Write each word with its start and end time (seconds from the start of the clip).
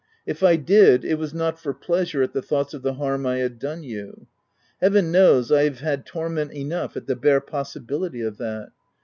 If 0.25 0.41
I 0.41 0.55
did, 0.55 1.05
it 1.05 1.19
was 1.19 1.31
not 1.31 1.59
for 1.59 1.75
pleasure 1.75 2.23
at 2.23 2.33
the 2.33 2.41
thoughts 2.41 2.73
of 2.73 2.81
the 2.81 2.95
harm 2.95 3.27
I 3.27 3.37
had 3.37 3.59
done 3.59 3.83
you.— 3.83 4.25
Heaven 4.81 5.11
knows 5.11 5.51
I 5.51 5.63
have 5.65 5.81
had 5.81 6.07
torment 6.07 6.53
enough 6.53 6.97
at 6.97 7.05
the 7.05 7.15
bare 7.15 7.39
possibility 7.39 8.21
of 8.21 8.39
that! 8.39 8.71